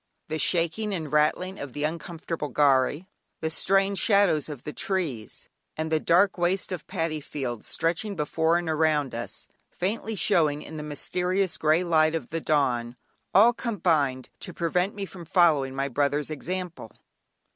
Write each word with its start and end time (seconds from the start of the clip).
The 0.29 0.39
shaking 0.39 0.95
and 0.95 1.11
rattling 1.13 1.59
of 1.59 1.73
the 1.73 1.83
uncomfortable 1.83 2.47
"gharry," 2.47 3.05
the 3.41 3.51
strange 3.51 3.99
shadows 3.99 4.49
of 4.49 4.63
the 4.63 4.73
trees, 4.73 5.47
and 5.77 5.91
the 5.91 5.99
dark 5.99 6.39
waste 6.39 6.71
of 6.71 6.87
paddy 6.87 7.19
fields 7.21 7.67
stretching 7.67 8.15
before 8.15 8.57
and 8.57 8.67
around 8.67 9.13
us, 9.13 9.47
faintly 9.69 10.15
showing 10.15 10.63
in 10.63 10.77
the 10.77 10.81
mysterious 10.81 11.55
grey 11.55 11.83
light 11.83 12.15
of 12.15 12.29
the 12.31 12.41
dawn, 12.41 12.95
all 13.35 13.53
combined 13.53 14.29
to 14.39 14.55
prevent 14.55 14.95
me 14.95 15.05
from 15.05 15.23
following 15.23 15.75
my 15.75 15.87
brother's 15.87 16.31
example. 16.31 16.91